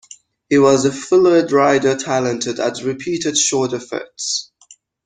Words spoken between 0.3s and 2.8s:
He was a fluid rider talented